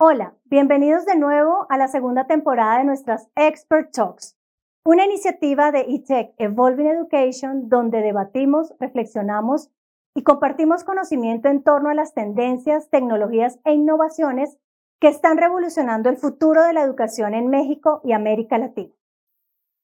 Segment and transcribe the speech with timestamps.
[0.00, 4.38] Hola, bienvenidos de nuevo a la segunda temporada de nuestras Expert Talks,
[4.84, 9.72] una iniciativa de eTech Evolving Education donde debatimos, reflexionamos
[10.14, 14.56] y compartimos conocimiento en torno a las tendencias, tecnologías e innovaciones
[15.00, 18.94] que están revolucionando el futuro de la educación en México y América Latina.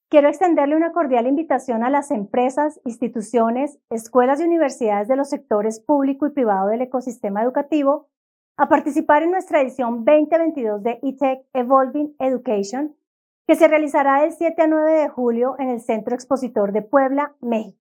[0.09, 5.81] Quiero extenderle una cordial invitación a las empresas, instituciones, escuelas y universidades de los sectores
[5.81, 8.07] público y privado del ecosistema educativo
[8.57, 12.95] a participar en nuestra edición 2022 de eTech Evolving Education,
[13.47, 17.35] que se realizará del 7 a 9 de julio en el Centro Expositor de Puebla,
[17.41, 17.79] México.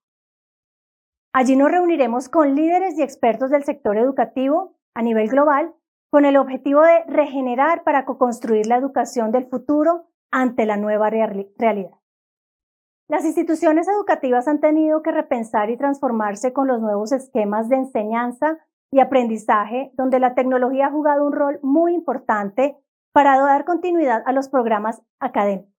[1.33, 5.75] Allí nos reuniremos con líderes y expertos del sector educativo a nivel global
[6.11, 11.99] con el objetivo de regenerar para co-construir la educación del futuro ante la nueva realidad.
[13.09, 18.59] Las instituciones educativas han tenido que repensar y transformarse con los nuevos esquemas de enseñanza
[18.95, 22.77] y aprendizaje, donde la tecnología ha jugado un rol muy importante
[23.13, 25.75] para dar continuidad a los programas académicos.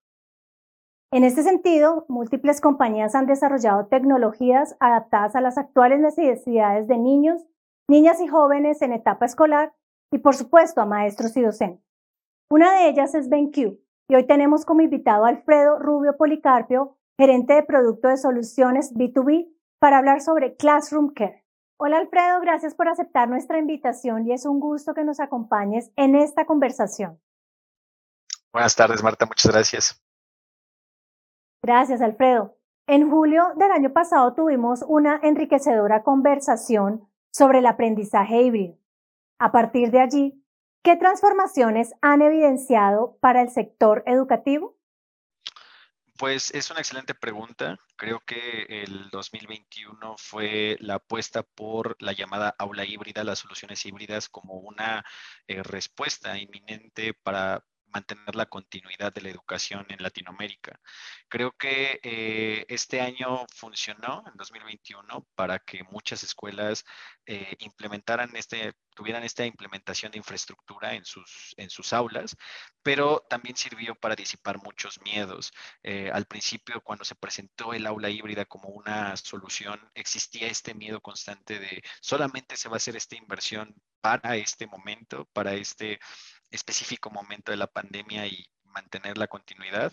[1.10, 7.42] En este sentido, múltiples compañías han desarrollado tecnologías adaptadas a las actuales necesidades de niños,
[7.88, 9.72] niñas y jóvenes en etapa escolar
[10.12, 11.82] y, por supuesto, a maestros y docentes.
[12.50, 13.78] Una de ellas es BenQ
[14.10, 19.48] y hoy tenemos como invitado a Alfredo Rubio Policarpio, gerente de producto de soluciones B2B,
[19.80, 21.45] para hablar sobre Classroom Care.
[21.78, 26.14] Hola Alfredo, gracias por aceptar nuestra invitación y es un gusto que nos acompañes en
[26.14, 27.20] esta conversación.
[28.50, 30.02] Buenas tardes, Marta, muchas gracias.
[31.62, 32.56] Gracias, Alfredo.
[32.86, 38.78] En julio del año pasado tuvimos una enriquecedora conversación sobre el aprendizaje híbrido.
[39.38, 40.42] A partir de allí,
[40.82, 44.75] ¿qué transformaciones han evidenciado para el sector educativo?
[46.18, 47.78] Pues es una excelente pregunta.
[47.96, 54.28] Creo que el 2021 fue la apuesta por la llamada aula híbrida, las soluciones híbridas
[54.28, 55.04] como una
[55.46, 57.64] eh, respuesta inminente para
[57.96, 60.78] mantener la continuidad de la educación en Latinoamérica.
[61.28, 66.84] Creo que eh, este año funcionó, en 2021, para que muchas escuelas
[67.24, 72.36] eh, implementaran este, tuvieran esta implementación de infraestructura en sus, en sus aulas,
[72.82, 75.52] pero también sirvió para disipar muchos miedos.
[75.82, 81.00] Eh, al principio, cuando se presentó el aula híbrida como una solución, existía este miedo
[81.00, 85.98] constante de solamente se va a hacer esta inversión para este momento, para este
[86.50, 89.92] específico momento de la pandemia y mantener la continuidad,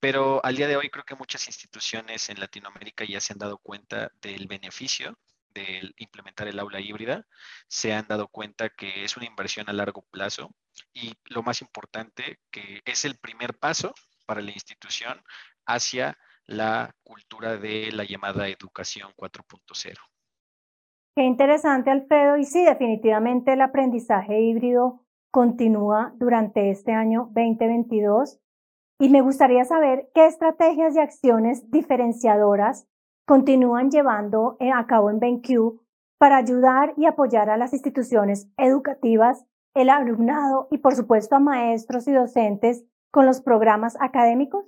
[0.00, 3.58] pero al día de hoy creo que muchas instituciones en Latinoamérica ya se han dado
[3.58, 5.16] cuenta del beneficio
[5.54, 7.26] de implementar el aula híbrida,
[7.68, 10.50] se han dado cuenta que es una inversión a largo plazo
[10.92, 13.94] y lo más importante, que es el primer paso
[14.26, 15.22] para la institución
[15.64, 19.96] hacia la cultura de la llamada educación 4.0.
[21.16, 22.36] Qué interesante, Alfredo.
[22.36, 25.03] Y sí, definitivamente el aprendizaje híbrido
[25.34, 28.38] continúa durante este año 2022
[29.00, 32.86] y me gustaría saber qué estrategias y acciones diferenciadoras
[33.26, 35.80] continúan llevando eh, a cabo en BenQ
[36.18, 39.44] para ayudar y apoyar a las instituciones educativas,
[39.74, 44.64] el alumnado y por supuesto a maestros y docentes con los programas académicos?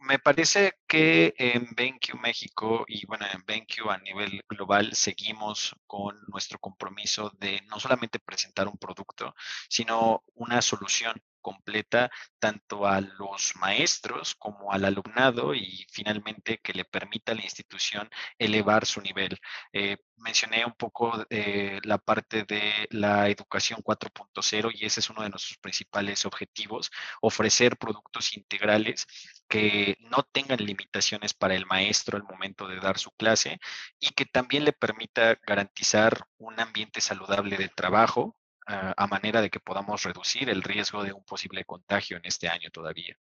[0.00, 6.18] Me parece que en BenQ México y bueno, en BenQ a nivel global seguimos con
[6.28, 9.34] nuestro compromiso de no solamente presentar un producto,
[9.68, 16.84] sino una solución completa tanto a los maestros como al alumnado y finalmente que le
[16.84, 18.08] permita a la institución
[18.38, 19.38] elevar su nivel.
[19.72, 25.22] Eh, mencioné un poco eh, la parte de la educación 4.0 y ese es uno
[25.22, 26.90] de nuestros principales objetivos,
[27.20, 29.06] ofrecer productos integrales
[29.48, 33.58] que no tengan limitaciones para el maestro al momento de dar su clase
[33.98, 38.36] y que también le permita garantizar un ambiente saludable de trabajo
[38.66, 42.70] a manera de que podamos reducir el riesgo de un posible contagio en este año
[42.72, 43.16] todavía.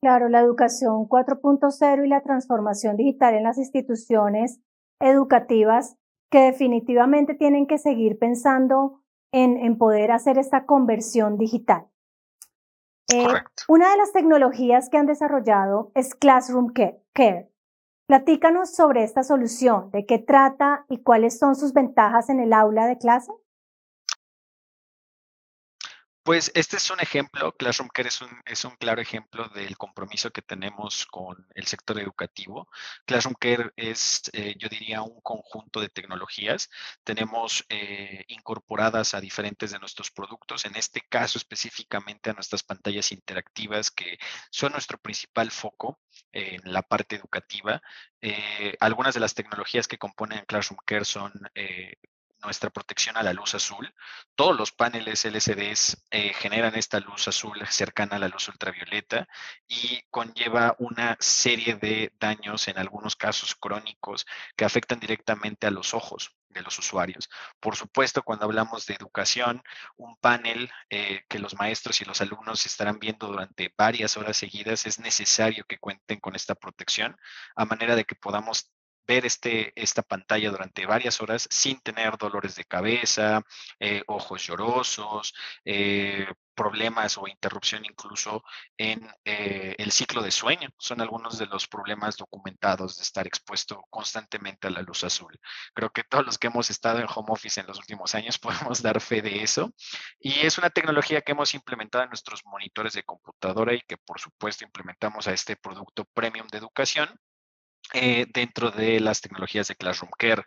[0.00, 4.60] Claro, la educación 4.0 y la transformación digital en las instituciones
[5.00, 5.96] educativas
[6.30, 9.02] que definitivamente tienen que seguir pensando
[9.32, 11.86] en, en poder hacer esta conversión digital.
[13.12, 13.26] Eh,
[13.68, 16.72] una de las tecnologías que han desarrollado es Classroom
[17.12, 17.50] Care.
[18.06, 22.86] Platícanos sobre esta solución, de qué trata y cuáles son sus ventajas en el aula
[22.86, 23.32] de clase.
[26.24, 28.08] Pues este es un ejemplo, Classroom Care
[28.46, 32.66] es un, claro ejemplo del compromiso que tenemos con el sector educativo.
[33.04, 36.70] Classroom Care es, eh, yo diría, un conjunto de tecnologías.
[37.04, 43.12] Tenemos eh, incorporadas a diferentes de nuestros productos, en este caso específicamente a nuestras pantallas
[43.12, 44.18] interactivas, que
[44.50, 46.00] son nuestro principal foco
[46.32, 47.82] en la parte educativa.
[48.22, 51.32] Eh, algunas de las tecnologías que componen Classroom Care son
[52.44, 53.92] nuestra protección a la luz azul.
[54.34, 59.26] Todos los paneles LCDs eh, generan esta luz azul cercana a la luz ultravioleta
[59.66, 64.26] y conlleva una serie de daños, en algunos casos crónicos,
[64.56, 67.28] que afectan directamente a los ojos de los usuarios.
[67.60, 69.62] Por supuesto, cuando hablamos de educación,
[69.96, 74.86] un panel eh, que los maestros y los alumnos estarán viendo durante varias horas seguidas,
[74.86, 77.16] es necesario que cuenten con esta protección,
[77.56, 78.70] a manera de que podamos
[79.06, 83.42] ver este, esta pantalla durante varias horas sin tener dolores de cabeza,
[83.78, 85.34] eh, ojos llorosos,
[85.64, 88.42] eh, problemas o interrupción incluso
[88.76, 90.68] en eh, el ciclo de sueño.
[90.78, 95.38] Son algunos de los problemas documentados de estar expuesto constantemente a la luz azul.
[95.74, 98.82] Creo que todos los que hemos estado en home office en los últimos años podemos
[98.82, 99.72] dar fe de eso.
[100.18, 104.20] Y es una tecnología que hemos implementado en nuestros monitores de computadora y que por
[104.20, 107.08] supuesto implementamos a este producto premium de educación
[107.92, 110.44] eh, dentro de las tecnologías de Classroom Care.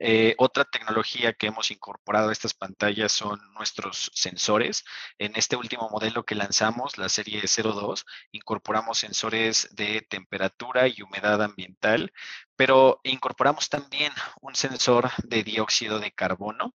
[0.00, 4.84] Eh, otra tecnología que hemos incorporado a estas pantallas son nuestros sensores.
[5.18, 11.42] En este último modelo que lanzamos, la serie 02, incorporamos sensores de temperatura y humedad
[11.42, 12.12] ambiental,
[12.58, 16.74] pero incorporamos también un sensor de dióxido de carbono.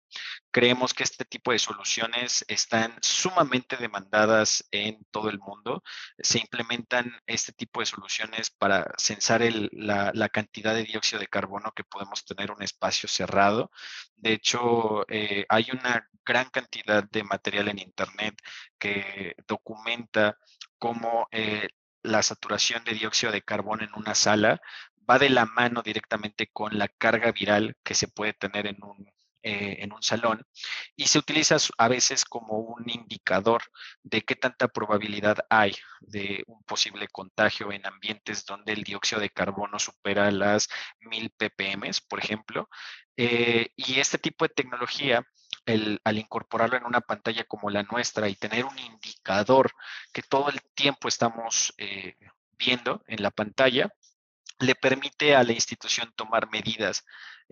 [0.52, 5.82] Creemos que este tipo de soluciones están sumamente demandadas en todo el mundo.
[6.18, 9.42] Se implementan este tipo de soluciones para censar
[9.72, 13.72] la, cantidad de dióxido de carbono que podemos tener en un espacio cerrado.
[14.14, 18.36] De hecho, eh, hay una gran cantidad de material en Internet
[18.78, 20.38] que documenta
[20.78, 21.70] cómo eh,
[22.02, 24.60] la saturación de dióxido de carbono en una sala
[25.08, 29.06] va de la mano directamente con la carga viral que se puede tener en un,
[29.44, 30.46] eh, en un salón
[30.94, 33.62] y se utiliza a veces como un indicador
[34.04, 39.30] de qué tanta probabilidad hay de un posible contagio en ambientes donde el dióxido de
[39.30, 40.68] carbono supera las
[41.00, 42.68] 1000 ppm, por ejemplo.
[43.16, 45.26] Eh, y este tipo de tecnología,
[45.66, 49.72] el, al incorporarlo en una pantalla como la nuestra y tener un indicador
[50.12, 52.16] que todo el tiempo estamos eh,
[52.56, 53.90] viendo en la pantalla,
[54.60, 57.04] le permite a la institución tomar medidas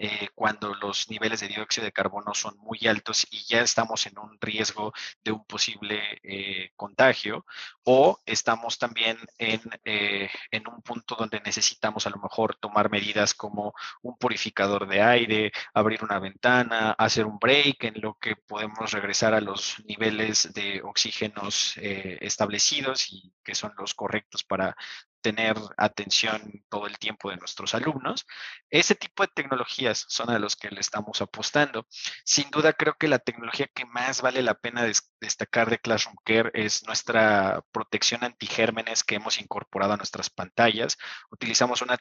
[0.02, 4.18] eh, cuando los niveles de dióxido de carbono son muy altos y ya estamos en
[4.18, 7.44] un riesgo de un posible eh, contagio
[7.84, 13.34] o estamos también en, eh, en, un punto donde necesitamos a lo mejor tomar medidas
[13.34, 18.92] como un purificador de aire, abrir una ventana, hacer un break en lo que podemos
[18.92, 24.74] regresar a los niveles de oxígenos establecidos y que son los correctos para
[25.20, 28.26] tener atención todo el tiempo de nuestros alumnos.
[28.70, 31.86] Ese tipo de tecnologías son a los que le estamos apostando.
[32.24, 34.86] Sin duda, creo que la tecnología que más vale la pena
[35.20, 40.96] destacar de Classroom Care es nuestra protección antigérmenes que hemos incorporado a nuestras pantallas.
[41.30, 41.98] Utilizamos una,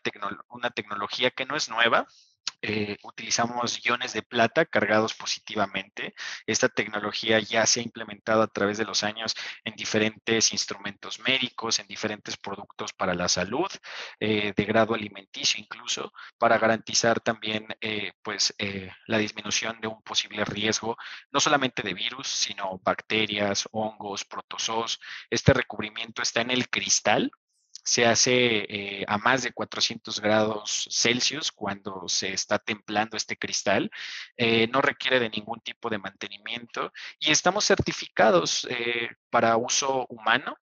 [0.49, 2.07] una tecnología que no es nueva,
[2.61, 6.13] eh, utilizamos iones de plata cargados positivamente.
[6.45, 9.33] Esta tecnología ya se ha implementado a través de los años
[9.63, 13.69] en diferentes instrumentos médicos, en diferentes productos para la salud,
[14.19, 18.53] eh, de grado alimenticio incluso, para garantizar también eh, pues,
[19.07, 20.97] la disminución de un posible riesgo,
[21.31, 24.99] no solamente de virus, sino bacterias, hongos, protozoos.
[25.29, 27.31] Este recubrimiento está en el cristal,
[27.89, 33.89] se hace eh, a más de 400 grados Celsius cuando se está templando este cristal.
[34.37, 40.55] Eh, no requiere de ningún tipo de mantenimiento y estamos certificados eh, para uso humano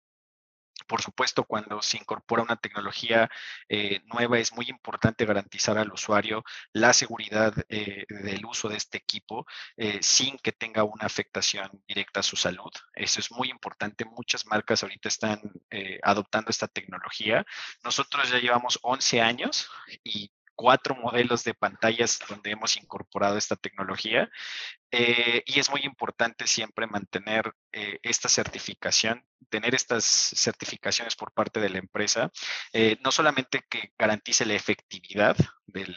[0.87, 3.29] por supuesto, cuando se incorpora una tecnología
[3.69, 8.97] eh, nueva es muy importante garantizar al usuario la seguridad eh, del uso de este
[8.97, 12.71] equipo eh, sin que tenga una afectación directa a su salud.
[12.93, 14.05] Eso es muy importante.
[14.05, 15.41] Muchas marcas ahorita están
[16.03, 17.45] adoptando esta tecnología.
[17.83, 19.69] Nosotros ya llevamos 11 años
[20.03, 24.29] y cuatro modelos de pantallas donde hemos incorporado esta tecnología
[24.91, 31.59] eh, y es muy importante siempre mantener eh, esta certificación, tener estas certificaciones por parte
[31.59, 32.31] de la empresa,
[32.73, 35.37] eh, no solamente que garantice la efectividad
[35.67, 35.95] del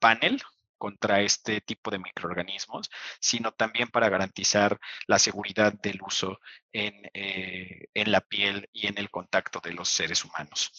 [0.00, 0.42] panel
[0.78, 2.90] contra este tipo de microorganismos,
[3.20, 6.40] sino también para garantizar la seguridad del uso
[6.72, 10.72] en, en la piel y en el contacto de los seres humanos.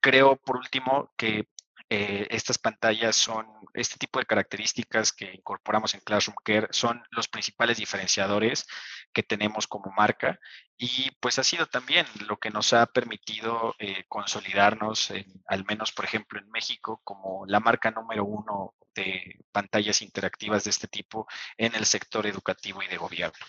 [0.00, 1.46] creo, por último, que
[1.88, 7.28] eh, estas pantallas son, este tipo de características que incorporamos en Classroom Care son los
[7.28, 8.66] principales diferenciadores
[9.12, 10.38] que tenemos como marca
[10.76, 15.12] y pues ha sido también lo que nos ha permitido eh, consolidarnos,
[15.46, 20.70] al menos por ejemplo en México, como la marca número uno de pantallas interactivas de
[20.70, 23.44] este tipo en el sector educativo y de gobierno.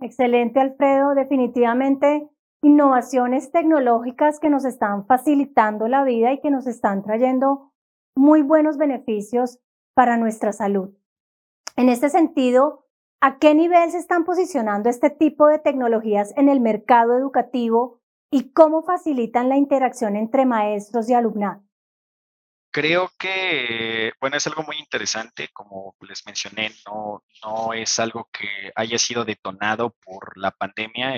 [0.00, 1.14] Excelente, Alfredo.
[1.14, 2.28] Definitivamente
[2.62, 7.72] innovaciones tecnológicas que nos están facilitando la vida y que nos están trayendo
[8.16, 9.58] muy buenos beneficios
[9.94, 10.90] para nuestra salud.
[11.76, 12.86] En este sentido,
[13.20, 18.00] ¿a qué nivel se están posicionando este tipo de tecnologías en el mercado educativo
[18.30, 21.67] y cómo facilitan la interacción entre maestros y alumnado?
[22.78, 28.70] Creo que, bueno, es algo muy interesante, como les mencioné, no, no es algo que
[28.76, 31.14] haya sido detonado por la pandemia,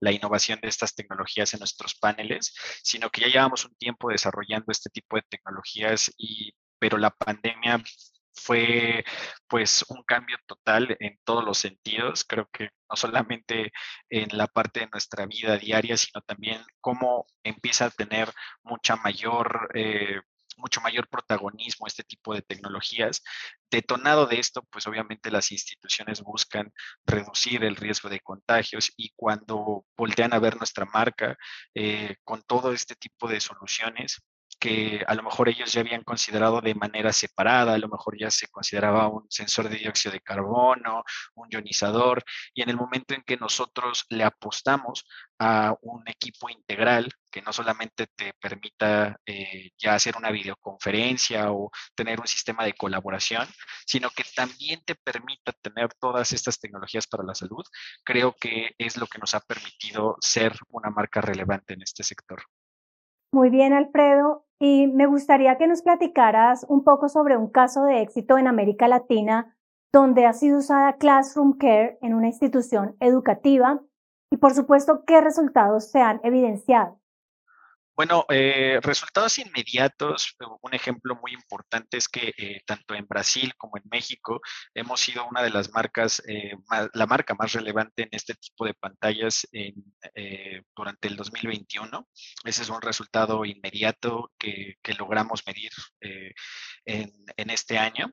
[0.00, 4.66] la innovación de estas tecnologías en nuestros paneles, sino que ya llevamos un tiempo desarrollando
[4.68, 7.82] este tipo de tecnologías y, pero la pandemia
[8.34, 9.02] fue
[9.46, 12.24] pues un cambio total en todos los sentidos.
[12.24, 13.72] Creo que no solamente
[14.10, 18.30] en la parte de nuestra vida diaria, sino también cómo empieza a tener
[18.62, 20.20] mucha mayor eh,
[20.62, 23.22] mucho mayor protagonismo este tipo de tecnologías.
[23.70, 26.72] Detonado de esto, pues obviamente las instituciones buscan
[27.04, 31.36] reducir el riesgo de contagios y cuando voltean a ver nuestra marca
[31.74, 34.22] eh, con todo este tipo de soluciones,
[34.62, 38.30] que a lo mejor ellos ya habían considerado de manera separada, a lo mejor ya
[38.30, 41.02] se consideraba un sensor de dióxido de carbono,
[41.34, 42.22] un ionizador,
[42.54, 45.04] y en el momento en que nosotros le apostamos
[45.40, 51.72] a un equipo integral que no solamente te permita eh, ya hacer una videoconferencia o
[51.96, 53.48] tener un sistema de colaboración,
[53.84, 57.64] sino que también te permita tener todas estas tecnologías para la salud,
[58.04, 62.44] creo que es lo que nos ha permitido ser una marca relevante en este sector.
[63.34, 64.44] Muy bien, Alfredo.
[64.64, 68.86] Y me gustaría que nos platicaras un poco sobre un caso de éxito en América
[68.86, 69.56] Latina
[69.92, 73.80] donde ha sido usada Classroom Care en una institución educativa
[74.30, 77.01] y, por supuesto, qué resultados se han evidenciado.
[77.94, 83.52] Bueno, eh, resultados inmediatos, eh, un ejemplo muy importante es que eh, tanto en Brasil
[83.58, 84.40] como en México
[84.74, 86.22] hemos sido una de las marcas,
[86.94, 89.46] la marca más relevante en este tipo de pantallas
[90.74, 92.08] durante el 2021.
[92.44, 95.70] Ese es un resultado inmediato que, logramos medir
[96.84, 98.12] en, en, este año.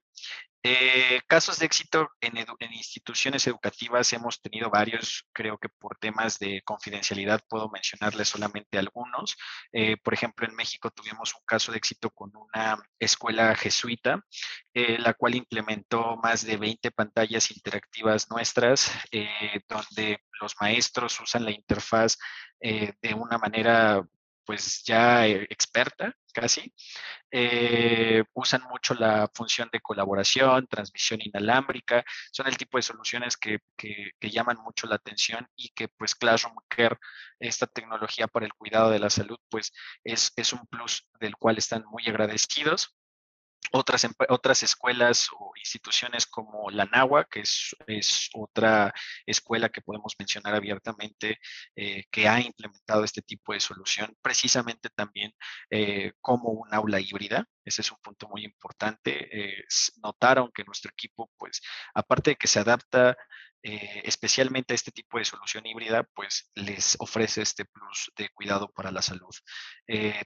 [0.61, 2.35] Eh, casos de éxito en,
[2.73, 9.37] instituciones educativas hemos tenido varios, creo que por temas de confidencialidad puedo mencionarles solamente algunos.
[9.71, 14.21] Eh, por ejemplo, en México tuvimos un caso de éxito con una escuela jesuita,
[14.73, 18.91] eh, la cual implementó más de 20 pantallas interactivas nuestras,
[19.67, 22.17] donde los maestros usan la interfaz
[22.59, 24.03] de una manera
[24.49, 26.73] pues ya experta casi,
[27.29, 33.59] eh, usan mucho la función de colaboración, transmisión inalámbrica, son el tipo de soluciones que,
[33.77, 36.97] que, llaman mucho la atención y que pues Classroom Care,
[37.39, 39.71] esta tecnología para el cuidado de la salud, pues
[40.03, 42.97] es, es un plus del cual están muy agradecidos
[43.71, 48.93] otras, otras escuelas o instituciones como la NAWA, que es, es otra
[49.25, 51.39] escuela que podemos mencionar abiertamente,
[51.75, 55.33] eh, que ha implementado este tipo de solución, precisamente también
[55.69, 57.45] eh, como un aula híbrida.
[57.63, 59.27] Ese es un punto muy importante.
[59.31, 59.63] Eh,
[60.01, 61.61] notaron que nuestro equipo, pues,
[61.93, 63.15] aparte de que se adapta
[63.61, 68.89] especialmente a este tipo de solución híbrida, pues les ofrece este plus de cuidado para
[68.89, 69.35] la salud.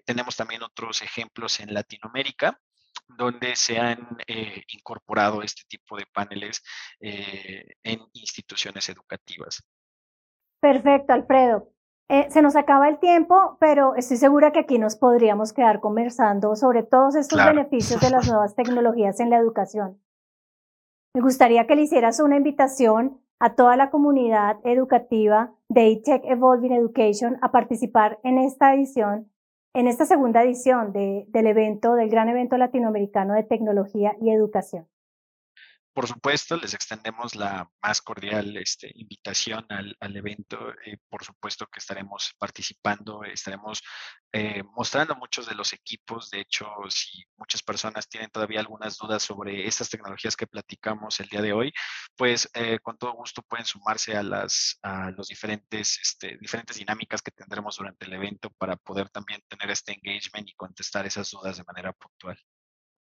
[0.06, 2.60] tenemos también otros ejemplos en Latinoamérica
[3.08, 6.62] donde se han eh, incorporado este tipo de paneles
[7.00, 9.64] eh, en instituciones educativas.
[10.62, 11.70] Perfecto, Alfredo.
[12.10, 16.56] Eh, se nos acaba el tiempo, pero estoy segura que aquí nos podríamos quedar conversando
[16.56, 20.02] sobre todos estos beneficios de las nuevas tecnologías en la educación.
[21.16, 26.74] Me gustaría que le hicieras una invitación a toda la comunidad educativa de eTech Evolving
[26.74, 29.33] Education a participar en esta edición
[29.74, 34.88] en esta segunda edición del evento, del gran evento latinoamericano de tecnología y educación.
[35.94, 40.74] Por supuesto, les extendemos la más cordial este, invitación al, evento.
[40.86, 43.84] Eh, por supuesto que estaremos participando, estaremos
[44.32, 46.32] eh, mostrando muchos de los equipos.
[46.32, 51.28] De hecho, si muchas personas tienen todavía algunas dudas sobre estas tecnologías que platicamos el
[51.28, 51.72] día de hoy,
[52.18, 57.22] pues eh, con todo gusto pueden sumarse a las a los diferentes, este, diferentes dinámicas
[57.22, 61.58] que tendremos durante el evento para poder también tener este engagement y contestar esas dudas
[61.58, 62.40] de manera puntual.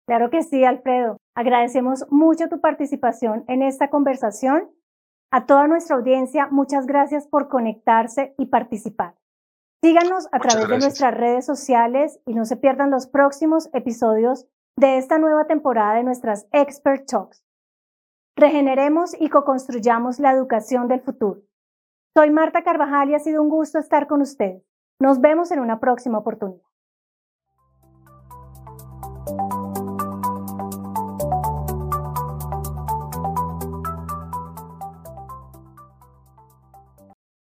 [0.09, 1.19] Claro que sí, Alfredo.
[1.35, 4.71] Agradecemos mucho tu participación en esta conversación.
[5.31, 9.17] A toda nuestra audiencia, muchas gracias por conectarse y participar.
[9.85, 14.47] Síganos a través de nuestras redes sociales y no se pierdan los próximos episodios
[14.79, 17.45] de esta nueva temporada de nuestras Expert Talks.
[18.35, 21.43] Regeneremos y co-construyamos la educación del futuro.
[22.17, 24.63] Soy Marta Carvajal y ha sido un gusto estar con ustedes.
[25.03, 26.68] Nos vemos en una próxima oportunidad.